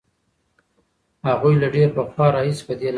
هغوی 1.27 1.53
له 1.61 1.67
ډېر 1.75 1.87
پخوا 1.95 2.27
راهیسې 2.35 2.63
په 2.67 2.73
دې 2.79 2.83
لاره 2.83 2.87
ځي. 2.87 2.89